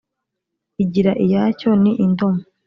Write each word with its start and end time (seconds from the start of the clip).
igira 0.83 1.11
iyacyo 1.23 1.69
ni 1.81 1.91
indomo, 2.05 2.41